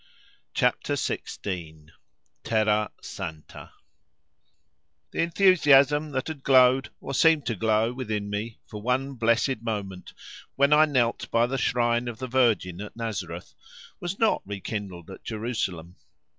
[0.55, 3.71] CHAPTER XVI—TERRA SANTA
[5.11, 10.13] The enthusiasm that had glowed, or seemed to glow, within me for one blessed moment
[10.55, 13.53] when I knelt by the shrine of the Virgin at Nazareth,
[13.99, 15.97] was not rekindled at Jerusalem.